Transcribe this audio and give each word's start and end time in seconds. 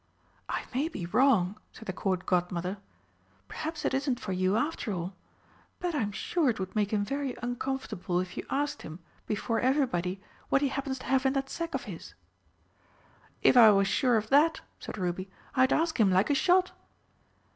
"I 0.49 0.63
may 0.73 0.87
be 0.87 1.05
wrong," 1.05 1.59
said 1.71 1.85
the 1.85 1.93
Court 1.93 2.25
Godmother, 2.25 2.79
"perhaps 3.47 3.85
it 3.85 3.93
isn't 3.93 4.19
for 4.19 4.31
you 4.31 4.57
after 4.57 4.91
all. 4.91 5.13
But 5.79 5.93
I'm 5.93 6.11
sure 6.11 6.49
it 6.49 6.59
would 6.59 6.75
make 6.75 6.91
him 6.91 7.05
very 7.05 7.35
uncomfortable 7.43 8.19
if 8.19 8.35
you 8.35 8.43
asked 8.49 8.81
him, 8.81 8.97
before 9.27 9.59
everybody, 9.59 10.19
what 10.49 10.63
he 10.63 10.69
happens 10.69 10.97
to 10.97 11.05
have 11.05 11.27
in 11.27 11.33
that 11.33 11.51
sack 11.51 11.75
of 11.75 11.83
his." 11.83 12.15
"If 13.43 13.55
I 13.55 13.69
was 13.69 13.87
sure 13.87 14.17
of 14.17 14.29
that," 14.29 14.61
said 14.79 14.97
Ruby, 14.97 15.29
"I'd 15.53 15.71
ask 15.71 15.99
him 15.99 16.09
like 16.09 16.31
a 16.31 16.33
shot!" 16.33 16.71